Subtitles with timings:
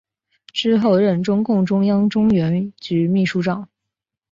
[0.51, 3.69] 之后任中共中央中原局秘书长。